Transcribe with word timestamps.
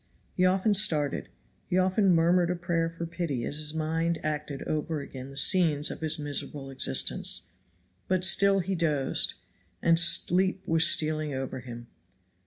He 0.35 0.47
often 0.47 0.73
started, 0.73 1.29
he 1.67 1.77
often 1.77 2.15
murmured 2.15 2.49
a 2.49 2.55
prayer 2.55 2.89
for 2.89 3.05
pity 3.05 3.45
as 3.45 3.57
his 3.57 3.71
mind 3.75 4.17
acted 4.23 4.63
over 4.63 4.99
again 4.99 5.29
the 5.29 5.37
scenes 5.37 5.91
of 5.91 6.01
his 6.01 6.17
miserable 6.17 6.71
existence; 6.71 7.43
but 8.07 8.25
still 8.25 8.61
he 8.61 8.73
dozed, 8.73 9.35
and 9.79 9.99
sleep 9.99 10.63
was 10.67 10.87
stealing 10.87 11.35
over 11.35 11.59
him. 11.59 11.85